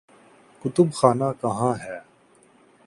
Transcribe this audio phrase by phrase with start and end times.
[0.61, 1.97] کتب خانہ کہاں ہے؟